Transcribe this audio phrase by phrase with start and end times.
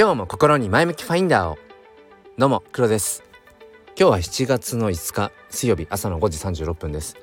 [0.00, 1.58] 今日も心に前向きファインダーを。
[2.38, 3.22] どうも黒です。
[3.98, 7.16] 今日は7月の5日水曜日朝の5時36分です。
[7.16, 7.18] い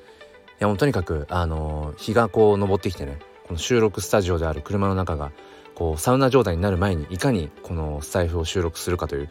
[0.60, 3.18] やもうとにかくあのー、日がこう昇ってきてね
[3.48, 5.32] この収録スタジオである車の中が
[5.74, 9.30] こうサウナ状態になる前にいかにこのスタイフを収録するかという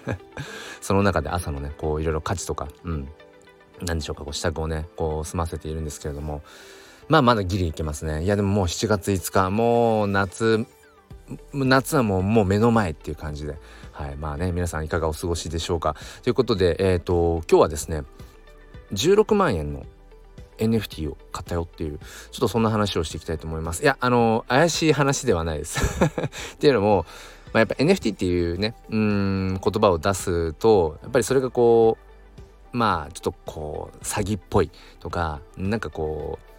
[0.82, 3.08] その中で朝のねこういろいろ家事とかうん
[3.80, 6.42] 何でしょうかこう支度をねこう済ませているんですけれども
[7.08, 8.24] まあまだギリいけますね。
[8.24, 10.66] いやでももう7月5日もう夏
[11.52, 13.56] 夏はもうもう目の前っていう感じで。
[13.92, 14.16] はい。
[14.16, 15.96] まあね皆さんいかがお過ごしでしょうか。
[16.22, 18.04] ということでえっ、ー、と今日はですね
[18.92, 19.84] 16万円の
[20.58, 23.82] NFT を買ったよっていうちょっとそんな話をしていきたいと思います。
[23.82, 26.04] いやあの怪しい話ではないです。
[26.54, 27.06] っていうのも、
[27.52, 31.96] まあ、やっぱ NFT っていうねうん言葉を出すとやっぱりそれがこ
[32.72, 36.57] うまあちょっとこう詐欺っぽいとかなんかこう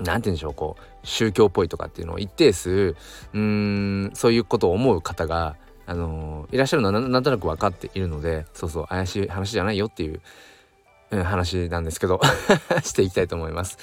[0.00, 2.96] 何て言うんでしょうこう宗教っぽいとかっていうのを一定数
[3.32, 10.20] うんそういうことを思う方が、あのー、いらっしゃるのはなんとなく分かっているのでそうそう怪しい話じゃないよっていう、
[11.10, 12.20] うん、話なんですけど
[12.82, 13.78] していきたいと思います。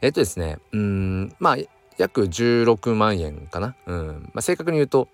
[0.00, 1.56] えっとですねうんまあ
[1.96, 5.08] 約16万円かな、うんまあ、正確に言うと、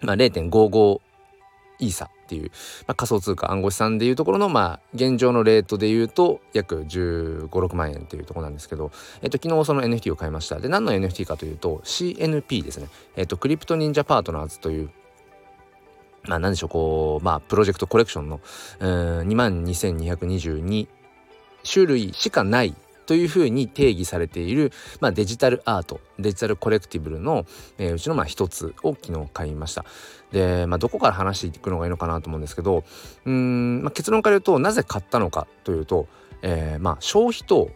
[0.00, 1.00] まあ、0.55
[1.80, 2.50] イーサっていう、
[2.86, 8.90] まあ、仮想通貨暗号資産でいうところのまあ現状のレートでいうと約1 5 6万円っていうところなんですけど、
[9.22, 10.60] えっと、昨日その NFT を買いました。
[10.60, 14.90] で何の NFT かというと CNP ですね、えっと、クリプト忍者パートナーズという
[16.24, 18.40] まあ何でしょうこうまあプロジェクトコレクションの
[18.80, 20.88] 2万2222
[21.70, 22.74] 種類しかない
[23.08, 24.70] というふうに定義されている、
[25.00, 27.46] まあ、デジタルアートデジタルコレクティブルの、
[27.78, 29.86] えー、うちのまあ一つを昨日買いました。
[30.30, 32.84] で、まあ、どこから話していくのがいいのかなと思うんですけど
[33.24, 36.06] うん、まあ、結論から言うとなぜ買ったのかというと、
[36.42, 37.70] えー、まあ消費と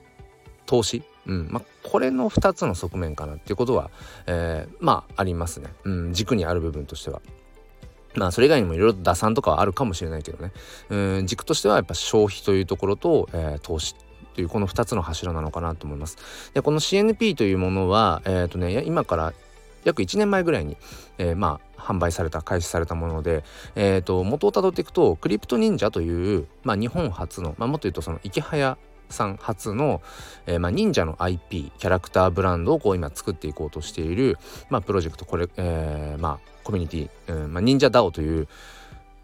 [0.66, 3.90] 投資うんまあ、これの2つの側面かなっていうことは、
[4.26, 7.22] えー、まあありますね、うん、軸にある部分としては。
[8.14, 10.52] まあそれ以外にもいろいろ打算とかはあるかもしれないけどね。
[10.90, 13.94] うん軸としてはやっぱ消費というところと、えー、投資
[14.34, 16.18] というこの2つの柱なのかなと思います。
[16.54, 19.32] でこの CNP というものは、えーとね、今から
[19.84, 20.76] 約1年前ぐらいに、
[21.18, 23.42] えー、まあ販売された開始されたもので、
[23.74, 28.78] えーと、元をたどっていくとクリプト忍者という、まあ、日本初の、まあ、もっと言うとその池早
[29.10, 30.00] さん初の、
[30.46, 34.38] えー、まあ、忍者の IP キャラクターブランドをこう今作っていこうとしている、
[34.70, 38.48] まあ、プロジェクトこれ、えー、まあコミュニティ、うんまあ、忍者 DAO という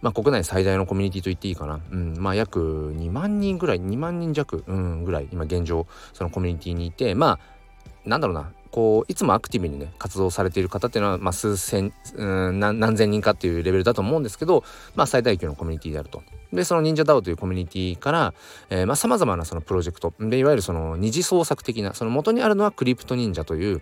[0.00, 2.14] まあ、国内最大のコミュニティと言っていいかな、うん。
[2.18, 7.38] まあ、約2万人ぐらい2万人弱、うん、ぐらい今現状そのコミュニティにいてまあ
[8.08, 8.52] なんだろうな。
[8.70, 14.62] こういつもアクティブにね活動されている方っていうのは、まあ、数千、うん、何何千人かっていうレベルだと思うんですけど、
[14.94, 16.22] まあ、最大級のコミュニティであると。
[16.52, 18.34] でその忍者 DAO というコミュニティから
[18.96, 20.12] さまざ、まなそのプロジェクト。
[20.20, 23.80] でいわゆるその二次創作的なその元にあるのはクリプト忍者という、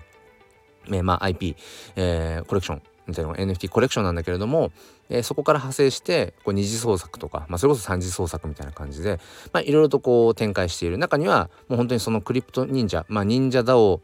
[0.86, 1.56] えー、まあ IP、
[1.96, 2.82] えー、コレクション。
[3.06, 4.70] みたいな NFT コレクションなんだけれども、
[5.08, 9.20] えー、そこから派生してこう二次創作とか、まあ、それこそ三次創作みたいな感じで
[9.64, 10.98] いろいろとこう展開している。
[10.98, 14.00] 中にはもう本当にそのクリプト忍者、まあ、忍者 DAO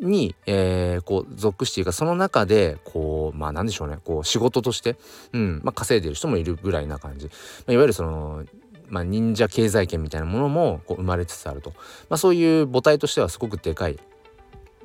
[0.00, 3.98] に、えー、こう属しているかその中でこうまあなんでしょうね。
[4.04, 4.96] こう仕事として、
[5.32, 7.32] うんまあ、稼いでる人もいるぐらいな感じ、ま
[7.68, 8.44] あ、いわゆるその
[8.92, 11.70] まあ、忍者経済圏みたいなものもこう生まれつつあると、
[12.10, 13.98] まあ、そういう母体としてはすごくでかい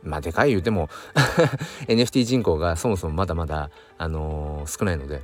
[0.08, 0.90] まあでかい言うても
[1.88, 5.22] NFT 人口がそもそもまだまだ、あのー、少ないので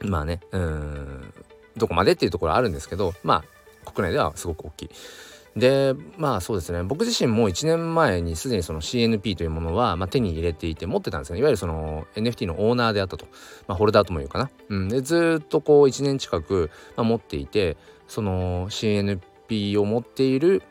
[0.00, 1.34] まあねうん
[1.76, 4.90] どこまでっていうところあるんですけどまあ国内ではすごく大きい。
[5.56, 6.82] でまあそうですね。
[6.82, 11.40] 僕自身も1年前にすでにその CNP というものは、まあ、手に入れていて持ってたんですね。
[11.40, 13.26] いわゆるその NFT のオーナーであったと、
[13.66, 17.76] まあ、ホルダーとも言うかな、うん、でずっとこう1年近く、まあ、持っていて
[18.06, 20.62] その CNP を持っている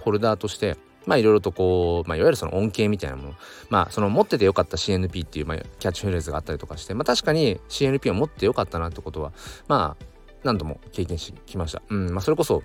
[0.00, 0.76] ホルダーとして
[1.06, 3.34] まあいろいろとこう、まあ、いわゆるその恩恵みたいなもの。
[3.70, 9.32] まあその持っててよかった CNP っていう、まあ、キャッチフレーズがあったりとかしてまあ確かに CNP を持ってよかったなってことは
[9.68, 10.04] まあ
[10.44, 11.82] 何度も経験してきました。
[11.88, 12.62] うんまあ、それこそ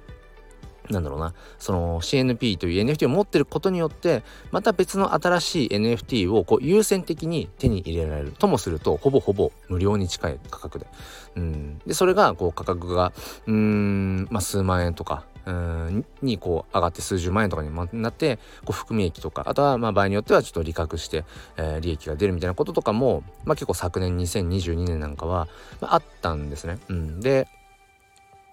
[0.90, 1.34] なんだろうな。
[1.58, 10.88] その CNP という NFT を持ってることによってまた別の新しい NFT をこう優先的に手に入れられるともするとほぼほぼ無料に近い価格で,、
[11.36, 13.14] うん、でそれがこう価格が
[13.48, 21.26] うん、まあ、数万円とかうんにこう上がって数十万円とかになってこう含み益とかあとはまあ場合によってはちょっと利確して、
[21.58, 25.48] えー、利益が出るみたいなこととかも、まあ、結構昨年2022年なんかは、
[25.80, 26.80] まあ、あったんですね。
[26.90, 27.48] うん、で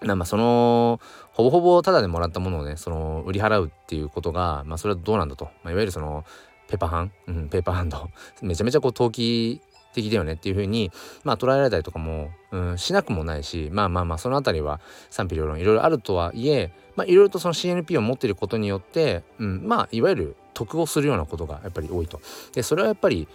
[0.02, 1.00] まあその
[1.32, 6.24] ほぼほぼタダでもらったものをねその売り払うっていうことがまあそれはどうなんだと、まあ、いわゆるその
[6.68, 8.08] ペーパーハン、うん、ペーパーハンド。
[8.42, 9.60] めちゃめちゃこう投機
[9.94, 10.90] 的だよねっていうふうに
[11.24, 14.80] まあ捉えられたりとかも、うん、しなくもないしまあまあまあその辺りは
[15.10, 22.20] 賛否両論いろいろあるとはいえまあいろいろとその CNP を持っていることによって、うん、まあいわゆる得をするようなことがやっぱり多いと。
[22.52, 23.28] でそれはやっぱり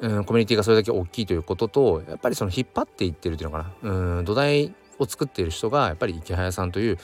[0.00, 6.98] うん、コミュニティがそれだけ大きいということとやっぱりその引っ張っていってるっていうのかなうん土台を作っている人がやっぱり池早さんという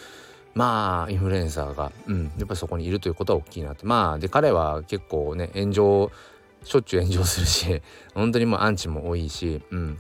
[0.55, 6.13] まあインフルエンサーが、うん、やっぱりそこにいるということは大きいなってまあで彼は結構ね炎上
[6.65, 7.83] しょっちゅう炎上するし
[8.15, 9.99] 本当にもうアンチも多いし、うん、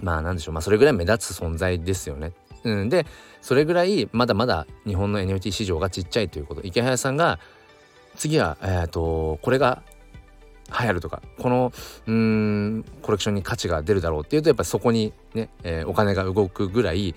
[0.00, 0.54] まあなんでしょう。
[0.54, 2.32] まあそれぐらい目立つ存在ですよね。
[2.64, 3.06] うん、で
[3.42, 6.62] それぐらいまだまだ日本の NFT 市場がちっちゃいということ。
[6.62, 7.38] 池早さんが
[8.16, 9.82] 次は、えーと、これが
[10.80, 11.72] 流行るとかこの
[12.06, 17.14] うんコレクションに価値が出るだろうっていうとやっぱりそこにね、えー、お金が動くぐらい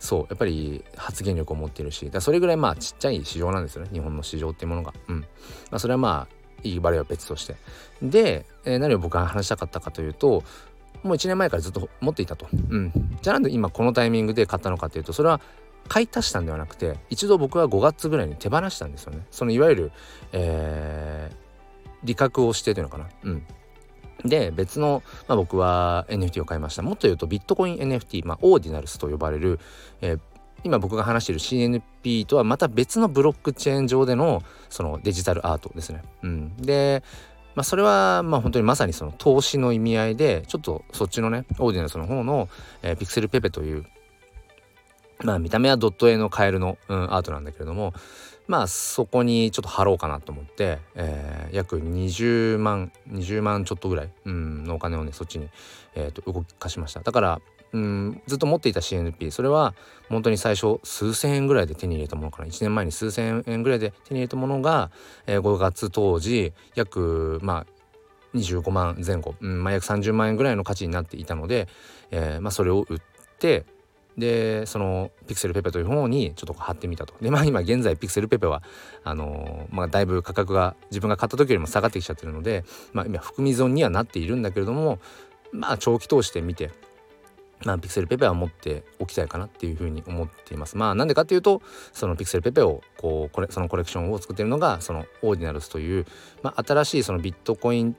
[0.00, 2.10] そうやっぱり発言力を持っているし。
[2.10, 3.90] だそれぐらいまあちっちゃい市場なんですよね。
[3.92, 4.94] 日本の市場っていうものが。
[5.08, 5.20] うん。
[5.20, 5.26] ま
[5.72, 7.56] あ、それはまあいい悪いは別として。
[8.02, 10.42] で、えー、何を僕が話したかったかというと
[11.02, 12.46] もう1年前からずっと持っていたと。
[12.52, 12.92] うん、
[13.22, 15.40] じゃあなんで今このタイミングで買ったのかというとそれは
[15.88, 19.26] 買い足したんではなくて一度僕は5月ぐらいに手放したんですよね。
[19.30, 19.92] そのいわゆる、
[20.32, 21.36] えー、
[22.04, 23.08] 利確をしてというのかな。
[23.24, 23.46] うん、
[24.24, 29.58] で別の、まあ、僕は NFT を買いましたもっと言うとビットコイン NFT、まあ、オーディナルスと呼ばれる、
[30.00, 30.20] えー、
[30.64, 36.02] 今僕が話している CNP とはまた別のブロックチェーン上でのそのデジタルアートですね。
[36.22, 37.02] うん、で
[37.54, 42.48] まあ、それはまあ本当にまさにその投資の意味合いでちょっとそっちのねオーディナルスの方の、
[42.82, 43.84] えー、ピクセルペペという
[45.24, 47.92] まあ見た目はドット絵のカエルの、うん、アートなんだけれども
[48.46, 55.48] まあそこにちょっと貼ろうかなと思って、えー、約20万20万ちょっとぐらい、うん、のお金をねそっちに、
[55.94, 57.40] えー、と動かしましただから
[57.72, 59.74] うんずっと持っていた CNP それは
[60.08, 62.48] 本当に最初数千円ぐらいで手に入れたものかな。
[62.48, 64.90] 1年前に数千円ぐらいで手に入れたものが、
[65.26, 67.80] えー、5月当時約まあ
[68.34, 71.68] 25万前後、うんまあ、約30万円ぐらいの価値になっていたので、
[72.10, 72.98] えーまあ、それを売っ
[73.38, 73.64] て
[74.18, 77.14] でそのピクセルペペという方にちょっと貼ってみたと。
[77.20, 78.62] でまあ今現在ピクセルペペは
[79.04, 84.98] あのー、まあだいぶ価格が自分が買った時よりも下がってきちゃってるのでまあ今含み損にはなっているんだけれども
[85.52, 86.70] まあ長期通してみて
[87.64, 90.76] まあ、ピクセルペペは持っておきたいかなっていうふうに思っています。
[90.76, 91.62] まあなんでかっていうと
[91.92, 96.06] そのピクセルペペをこうこれそのコレクションを作っているのがそのオーディナルスという、
[96.42, 97.96] まあ、新しいそのビットコイン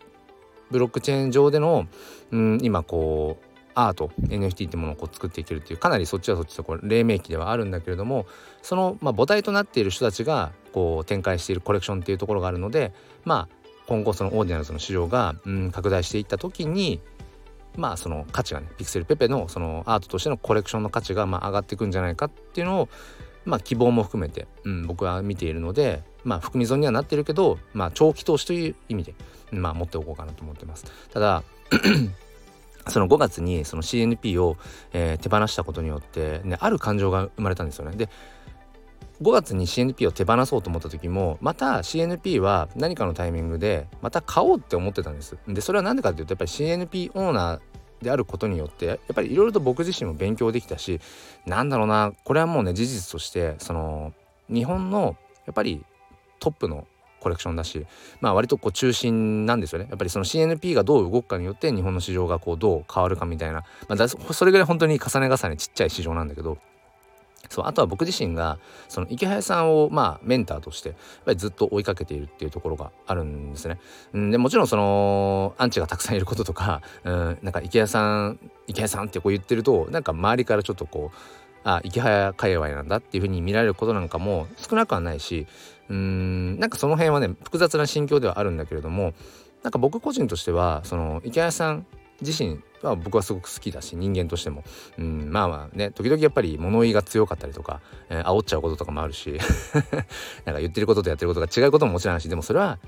[0.72, 1.88] ブロックチェーン上での、
[2.32, 8.26] うん、今こうアート NFT ってものをこう作っていけるっていうかなりそっちはそっちとこれ黎明期ではあるんだけれども
[8.62, 12.94] その、まあ、母体となっている人たちがこう展開しているコレクションっていうところがあるので
[13.24, 13.56] まあ
[13.88, 17.02] 今後そのオーディナルズの市場が、うん、拡大していった時に
[17.78, 22.90] まあその価値がねピクセルペペのそのアートとしてのコレクションの価値がま上がっていくんじゃないかっていうのを
[23.46, 29.16] まあ希望も含めて、うん、僕は見ているのでまあ含み損にはなってるけどまあ長期投資という意味で
[29.52, 30.86] まあ持っておこうかなと思ってます。
[31.14, 31.44] ただ
[32.88, 34.58] その5月にその CNP を、
[34.92, 37.96] えー、手放したことによってねある感情が生まれたんですよね。
[37.96, 38.10] で
[39.22, 45.38] 5月に CNP を手放そうと思った時もまた CNP は何かのタイミングでまた買おうって思ってたんです。
[45.48, 51.00] でそれは何でかっていうとやっぱり CNP オーナーであることによってやっぱりいろいろと僕自身も勉強できたし
[51.46, 54.14] なんだろうなこれはもうね事実としてその
[54.50, 55.16] 日本の
[55.46, 55.86] やっぱり
[56.40, 56.88] トップの
[57.20, 57.86] コレクションだし
[58.20, 66.58] まあ割とこう中心なんですよねやっぱりその CNP がどう動くかによって日本の市場がこうどう変わるかみたいな、まあ、それぐらい本当に重ね重ねちっちゃい市場なんだけど
[67.52, 73.78] そうあとは僕自身がその池早さんをまあメンターとしてやっぱりずっと追いかけているっていうところがあるんですね。
[74.18, 81.18] ん、でもちろんそのアンチがたくさんいることとか、 うん、なんか池谷さん池谷さんってこう言ってるとなんか周りからちょっとこう
[81.66, 85.46] あ池早界隈なんだっていうふうに見られることなんかも少なくはないし
[85.90, 89.14] うんなんかその辺はね複雑な心境ではあるんだけれども
[89.62, 91.86] なんか僕個人としてはその池谷さん
[92.22, 94.64] 自身は僕はすごく好きだし人間としても、
[94.98, 99.40] うん、まあまあね時々やっぱり物言いが強かったりとか、えー、煽っちゃうこととかもあるし
[100.46, 102.80] なんか言ってることとやってることが違うことももちろんあるしでもそれは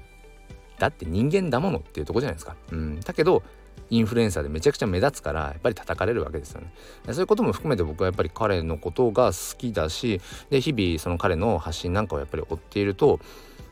[0.80, 2.56] だって人間だものっていうとこじゃないですか。
[2.72, 3.44] うん、だけど
[3.90, 6.74] インフルエンサーでめちゃくちゃ目立つからやっぱり叩かれるわけですよね。
[7.08, 13.20] そういうことも含めて僕はやっぱり彼のことが好きだしで日々その彼の発信なんかをやっぱり追っていると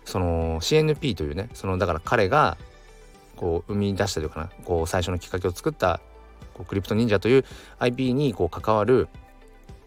[0.06, 2.58] その CNP というねそのだから彼が
[3.42, 6.00] こう生み出したというかなこう最初のきっかけを作った
[6.54, 7.44] こうクリプト忍者という
[7.80, 9.10] IP にこう関わる、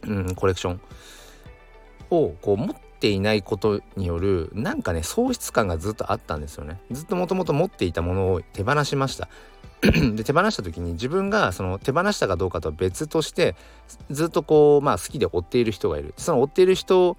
[0.02, 0.80] うん、コレクション。
[2.10, 6.80] をこう持っていないことによるなんかね喪失感がずっとあったんですよね。
[6.90, 9.28] ずっともともと持っていたものを手放しました。
[9.82, 13.54] で手放した時に自分がその手放したかどうかとは別として
[14.10, 16.14] ずっとこうまあ好きで追っている人がいる。
[16.16, 17.16] その追っている人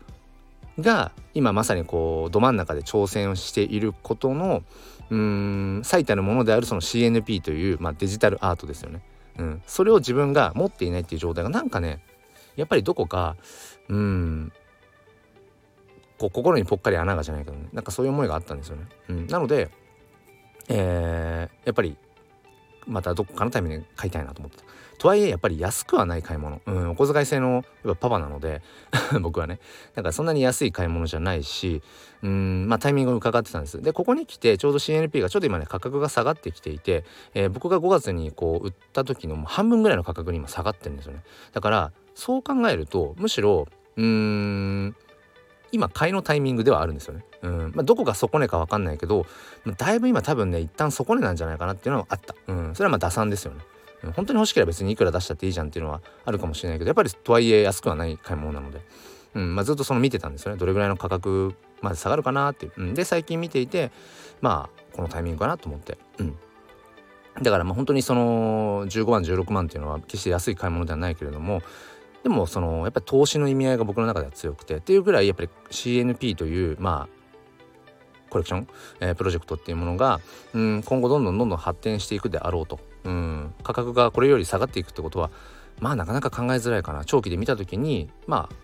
[0.79, 4.63] が今まさにこうど真ん中で挑戦をしていることの
[5.09, 9.01] うん最たるものであるその CNP という、まあ、デジタルアートですよね。
[9.37, 11.99] うん、それを自分が持っていないっていう状態がなんかね
[12.55, 13.35] やっぱりどこか
[13.89, 14.51] うん
[16.17, 18.85] こう心にぽっかり穴がじゃないけどねなんかそういう思いがあったんですよね。
[19.09, 19.69] うん、なので、
[20.69, 21.97] えー、やっぱり
[22.87, 24.63] またどっかのタイミングで買いたいなと思ってた。
[24.97, 28.61] とはいえやっぱり安くはない買い物、うん、お小遣い制のやっぱパパなので
[29.21, 29.59] 僕はね。
[29.93, 31.81] だからそんなに安い買い物じゃないし
[32.23, 33.81] うんまあタイミングを伺ってたんです。
[33.81, 41.23] でここに来てちょうど CNP がちょっと今ね価格が下がってきていて、えー、僕が5月にこう売った時の半分ぐらいの価格に今下がってるんですよね。
[41.53, 44.95] だからそう考えるとむしろうーん
[45.71, 47.25] 今買いのタイミングではあるんですよね。
[47.41, 47.71] うん。
[47.75, 49.25] まあ、どこが底値か分かんないけど
[49.77, 52.35] だいぶ今多分ね一旦底値なんじゃないかなっていうのはあった。
[52.47, 53.61] うん、それはまあ打算ですよね。
[54.15, 58.81] 本当に欲しければ別にいくら出したっていいじゃんっていうのはあるかもしれないけどやっぱりとはいえ安くはない買い物なので、
[59.33, 59.55] うん。
[59.55, 60.57] まあ、ずっとその見てたんですよね。
[60.57, 63.91] どれぐらいの価格まで下がるかなっていう、うん、で最近見ていて
[64.41, 66.35] まあこのタイミングかなと思って、うん、
[67.41, 71.61] だからまあ本当にその15万16万っていうのは決して安い買い物ではないけれども
[72.25, 78.67] でもそのやっぱり投資の意味合いが僕の中では強くてっていうぐらいやっぱり CNP というまあコレクション、
[78.99, 80.19] えー、プロジェクトっていうものが、
[80.53, 85.29] うん、今後どんどんどんどん発展していくであろうと、うん、価格がこれより下がっていくってことは
[85.79, 87.05] まあなかなか考えづらいかな。
[87.05, 88.55] 長期で見た時にまあ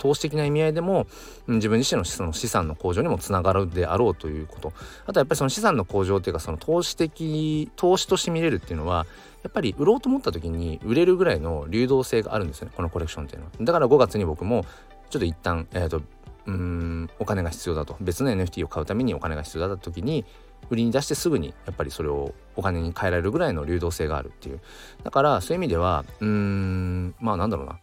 [0.00, 1.06] 投資的な意味合いでも、
[1.46, 4.72] うん、自分自身のその資産の向上にもつながるであろうということ。
[5.06, 9.06] あとやっぱりその資産の向上っていうかその投資的投資として見れるっていうのは
[9.42, 12.72] やっぱり売ろうと思った時に売れるぐらいの流動性があるんですよね。
[12.74, 13.52] このコレクションっていうのは。
[13.60, 14.64] だから5月に僕も
[15.10, 16.02] ちょっと一旦えっ、ー、と
[16.46, 17.96] うんお金が必要だと。
[18.00, 20.24] 別の NFT を買うためにお金が必要だった時に
[20.70, 24.60] 売りに出してすぐにやっぱりそれをお金に換えられるぐらいの流動性があるっていう。
[25.02, 27.78] だからそういう意味ではうーんまあなんだろうな。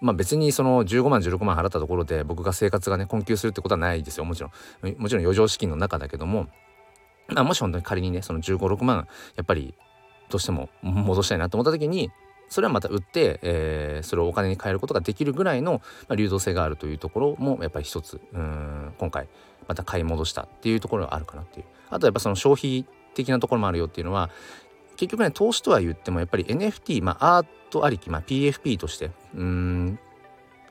[0.00, 4.24] まあ別にその15万16万払ったところで僕が生活がね困窮するってことはないですよ。
[4.24, 4.50] もちろん。
[4.98, 6.48] もちろん余剰資金の中だけども
[7.28, 9.74] まあもし本当に仮にねその15、6万やっぱり
[10.28, 12.10] どうしても戻したいなと思った時に
[12.48, 15.80] それはまた売って、えー、それをお金に換えることができるぐらいの、
[16.16, 19.28] 流動性があるというところもやっぱり一つうん今回
[19.68, 21.66] また買い戻したっていうところがあるかなっていう。
[21.90, 24.30] あとやっぱその消費的なところもあるよっていうのは
[24.96, 29.98] 結局ね投資とは言ってもやっぱり NFT まあアートありき、まあ、PFP としてうーん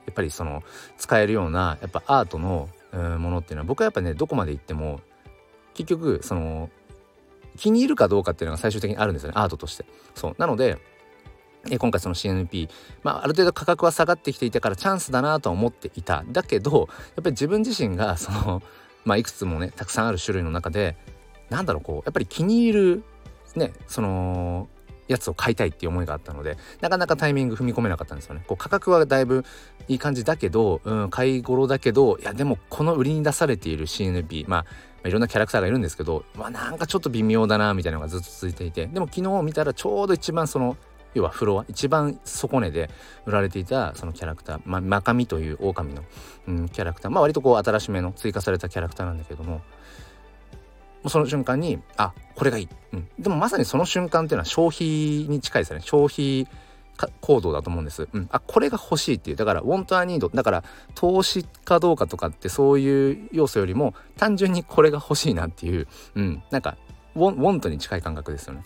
[0.06, 0.64] やっぱりその
[0.98, 5.02] 使えるようなやっぱアートのものっていうのは僕はやっぱねどこまで行っても
[5.74, 6.70] 結局その
[7.58, 9.86] 気に入るかどうかっていうのが最終的にあるんですよねアートとして。
[10.16, 10.36] そう。
[10.38, 10.78] なので
[11.70, 12.70] え今回その CNP、
[13.04, 16.24] まあ、ある程度価格は下がってきていたからチャンスだなとは思っていた。
[16.32, 18.62] だけどやっぱり自分自身がその、
[19.04, 20.96] まあ、いくつもねたくさんある種類の中で
[21.50, 23.04] なんだろうこうやっぱり気に入る
[23.56, 24.70] ねその
[25.10, 28.44] やつを買いたいっていう思いがあったのでなかなかタイミング踏み込めなかったんですよね。
[28.48, 29.44] こう価格はだいぶ
[29.88, 34.66] いい感じだけど、うん、買い頃だけどいやでもこの売りに出されている CNP ま
[35.04, 40.78] あ、いろんなキャラクターがいるんですけど、まあ、なんかちょっと微妙だなみたいなのがずっと続いていてでも昨日見たらちょうど一番その
[41.14, 42.90] 要はフロア一番底値で
[43.26, 46.04] 売られていたそのキャラクター、まあ、マカミという狼の、
[46.48, 49.62] うん、キャラクターまあ割とこう新しめの追加されたキャラクターなんだけども
[51.08, 54.88] その瞬間にあこれがいい、うん、でもまさにその瞬間っていうのは消費
[55.30, 55.84] に近いですよね。
[55.86, 56.48] 消費
[57.22, 58.10] 行動だと思うんです。
[58.12, 59.38] うん、あこれが欲しいっていう。
[59.38, 60.64] だからウォントアニードだから
[60.96, 66.78] 投資かどうかとかってそういう要素よりも単純にこれが欲しいなっていう、うん、なんか
[67.16, 68.64] ウォンウォントに近い感覚ですよね。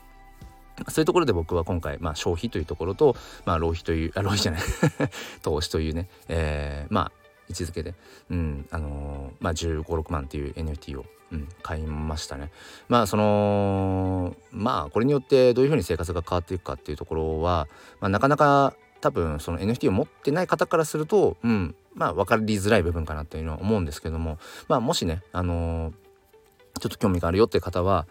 [0.90, 4.62] そういうところで僕は今回、まあ、消費というところと、まあ、浪費という、あ、浪費じゃない。
[5.44, 7.96] 投資というね、えー、まあ、位置づけで、
[8.30, 12.52] うん、あのー、まあ、15、6万っていう NFT を、うん、買いましたね。
[12.88, 17.68] まあ、その、まあ、これによってどういうふうに生活が変わっていくかっていうところは、
[18.00, 28.08] まあ、なかなか多分その NFT を持ってない方からすると、うん、まあ分かりづらい部分かなというのは思うんですけどもまあもしねあのー、ちょっと興味があるよっていう方は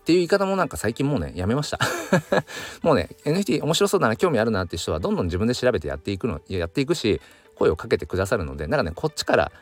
[0.00, 1.78] っていう言い方もなんか最近もうねやめました
[2.82, 7.20] もうね NFT 面白そうだな興味あるなって人はどんどん自分で調べてやっていくのやっていくし
[7.54, 9.52] 声をかけてくださるのでなんかねこっちから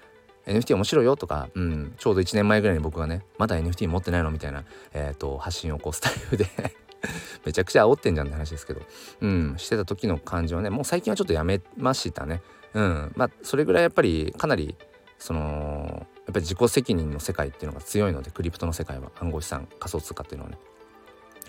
[0.46, 6.46] NFT 面白いよとか、うん、ちょうど1年前ぐらいに僕がねまだ NFT 持ってないのみたいな、えーと、発信をこうスタイルで
[7.44, 8.82] めちゃくちゃ煽ってんじゃんって話ですけど、
[9.20, 12.42] うん、してた時の感じはねもう最近はちょっとやめましたね。
[12.74, 14.76] うん、まあそれぐらいやっぱりかなり
[15.18, 20.58] そのやっぱり自己責任の世界っていうのが強いのでクリプトの世界は暗号資産仮想通貨っていうのはね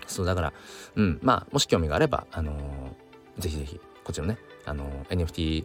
[0.06, 0.52] そうだから
[0.96, 5.64] うんまあもし興味があればあのー、ぜひぜひこっちのねあのー、NFT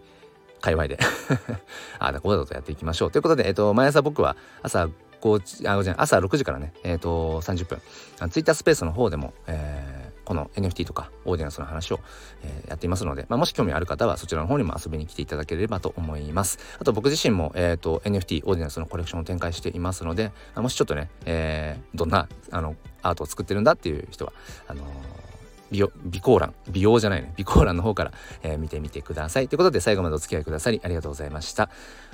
[0.61, 0.97] 界隈で。
[1.99, 3.11] ああだこうだとやっていきましょう。
[3.11, 4.87] ということで、えっと、毎朝僕は朝
[5.21, 7.81] 5時あじゃ朝6時からねえっ、と30分。
[8.29, 11.99] ツイッタースペースの方でも、えーこの NFT とかオーディナンスの話を、
[12.43, 16.59] えー、やっていますので、まあ、もし興味ある方はそちらの方にも遊びに来ていただければと思います。
[16.77, 24.33] あと僕自身も、えーと、NFT オーディナンスのコレクションを展開していますので、もしちょっとね、えー、どんなあのアートを作ってるんだっていう人は
[24.67, 25.28] あのー
[25.71, 28.11] 美容、美考欄、美容じゃないね、美考欄の方から、
[28.43, 29.47] えー、見てみてください。
[29.47, 31.69] ということで最後までお付き合いくださりありがとうございました。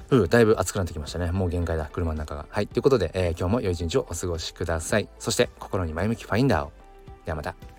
[0.10, 1.32] う、だいぶ暑くなってきましたね。
[1.32, 2.46] もう限界だ、車の中が。
[2.50, 2.68] はい。
[2.68, 5.10] ということで、えー、今日も良い一日をお過ごしください。
[5.20, 6.72] そして、心に前向きファインダーを。
[7.26, 7.75] ではまた。